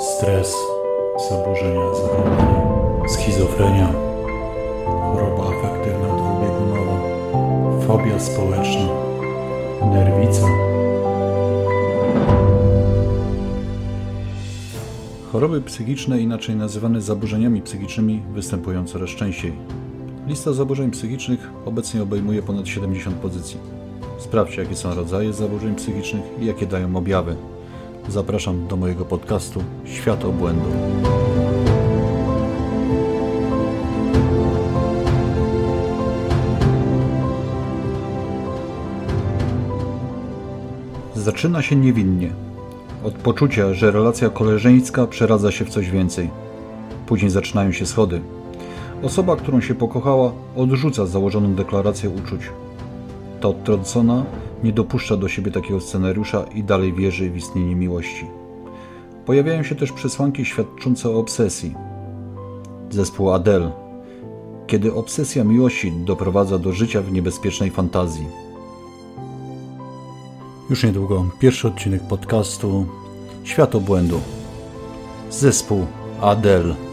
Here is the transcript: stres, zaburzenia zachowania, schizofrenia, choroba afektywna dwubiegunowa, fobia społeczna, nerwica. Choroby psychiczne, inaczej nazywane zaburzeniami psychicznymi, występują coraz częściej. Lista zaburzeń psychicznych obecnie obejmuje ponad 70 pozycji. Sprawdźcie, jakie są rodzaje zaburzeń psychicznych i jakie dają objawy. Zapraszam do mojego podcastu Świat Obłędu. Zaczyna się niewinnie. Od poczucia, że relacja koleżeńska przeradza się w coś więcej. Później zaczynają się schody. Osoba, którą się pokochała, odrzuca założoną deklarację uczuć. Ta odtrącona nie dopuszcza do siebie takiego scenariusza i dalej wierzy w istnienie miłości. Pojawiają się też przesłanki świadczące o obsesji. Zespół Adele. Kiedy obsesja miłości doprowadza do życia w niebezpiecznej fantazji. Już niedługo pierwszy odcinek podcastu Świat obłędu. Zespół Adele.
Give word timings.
stres, 0.00 0.54
zaburzenia 1.30 1.94
zachowania, 1.94 3.08
schizofrenia, 3.08 3.92
choroba 4.84 5.42
afektywna 5.42 6.08
dwubiegunowa, 6.08 7.00
fobia 7.86 8.20
społeczna, 8.20 8.88
nerwica. 9.90 10.46
Choroby 15.32 15.60
psychiczne, 15.60 16.20
inaczej 16.20 16.56
nazywane 16.56 17.00
zaburzeniami 17.00 17.62
psychicznymi, 17.62 18.22
występują 18.34 18.86
coraz 18.86 19.10
częściej. 19.10 19.52
Lista 20.26 20.52
zaburzeń 20.52 20.90
psychicznych 20.90 21.50
obecnie 21.64 22.02
obejmuje 22.02 22.42
ponad 22.42 22.68
70 22.68 23.16
pozycji. 23.16 23.58
Sprawdźcie, 24.18 24.62
jakie 24.62 24.76
są 24.76 24.94
rodzaje 24.94 25.32
zaburzeń 25.32 25.74
psychicznych 25.74 26.22
i 26.40 26.46
jakie 26.46 26.66
dają 26.66 26.96
objawy. 26.96 27.36
Zapraszam 28.10 28.66
do 28.68 28.76
mojego 28.76 29.04
podcastu 29.04 29.62
Świat 29.84 30.24
Obłędu. 30.24 30.70
Zaczyna 41.14 41.62
się 41.62 41.76
niewinnie. 41.76 42.30
Od 43.04 43.14
poczucia, 43.14 43.74
że 43.74 43.90
relacja 43.90 44.30
koleżeńska 44.30 45.06
przeradza 45.06 45.52
się 45.52 45.64
w 45.64 45.70
coś 45.70 45.90
więcej. 45.90 46.30
Później 47.06 47.30
zaczynają 47.30 47.72
się 47.72 47.86
schody. 47.86 48.20
Osoba, 49.02 49.36
którą 49.36 49.60
się 49.60 49.74
pokochała, 49.74 50.32
odrzuca 50.56 51.06
założoną 51.06 51.54
deklarację 51.54 52.10
uczuć. 52.10 52.40
Ta 53.40 53.48
odtrącona 53.48 54.24
nie 54.64 54.72
dopuszcza 54.72 55.16
do 55.16 55.28
siebie 55.28 55.50
takiego 55.50 55.80
scenariusza 55.80 56.44
i 56.54 56.64
dalej 56.64 56.92
wierzy 56.92 57.30
w 57.30 57.36
istnienie 57.36 57.76
miłości. 57.76 58.26
Pojawiają 59.26 59.62
się 59.62 59.74
też 59.74 59.92
przesłanki 59.92 60.44
świadczące 60.44 61.10
o 61.10 61.18
obsesji. 61.18 61.74
Zespół 62.90 63.32
Adele. 63.32 63.72
Kiedy 64.66 64.94
obsesja 64.94 65.44
miłości 65.44 65.92
doprowadza 65.92 66.58
do 66.58 66.72
życia 66.72 67.02
w 67.02 67.12
niebezpiecznej 67.12 67.70
fantazji. 67.70 68.26
Już 70.70 70.84
niedługo 70.84 71.24
pierwszy 71.40 71.68
odcinek 71.68 72.02
podcastu 72.02 72.86
Świat 73.44 73.74
obłędu. 73.74 74.20
Zespół 75.30 75.86
Adele. 76.20 76.89